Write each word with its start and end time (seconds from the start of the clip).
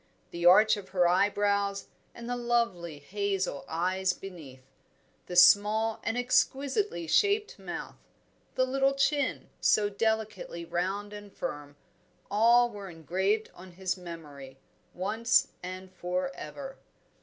The 0.31 0.47
arch 0.47 0.77
of 0.77 0.89
her 0.89 1.07
eyebrows 1.07 1.85
and 2.15 2.27
the 2.27 2.35
lovely 2.35 2.97
hazel 2.97 3.63
eyes 3.67 4.13
beneath; 4.13 4.65
the 5.27 5.35
small 5.35 5.99
and 6.01 6.17
exquisitely 6.17 7.05
shaped 7.05 7.59
mouth; 7.59 7.97
the 8.55 8.65
little 8.65 8.95
chin, 8.95 9.51
so 9.59 9.89
delicately 9.91 10.65
round 10.65 11.13
and 11.13 11.31
firm; 11.31 11.75
all 12.31 12.67
were 12.71 12.89
engraved 12.89 13.51
on 13.53 13.73
his 13.73 13.95
memory, 13.95 14.57
once 14.95 15.49
and 15.61 15.93
for 15.93 16.31
ever. 16.33 16.77